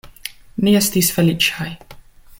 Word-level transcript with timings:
Ni 0.67 0.73
estis 0.79 1.11
feliĉaj. 1.19 1.71